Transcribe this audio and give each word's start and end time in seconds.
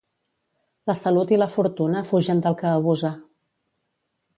La 0.91 0.95
salut 1.01 1.35
i 1.35 1.39
la 1.41 1.49
fortuna 1.57 2.03
fugen 2.13 2.45
del 2.47 2.61
que 2.63 2.73
abusa. 2.75 3.17